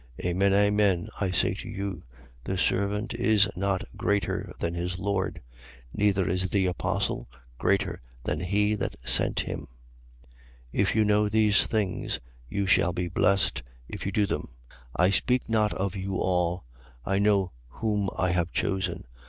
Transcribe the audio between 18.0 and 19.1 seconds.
I have chosen.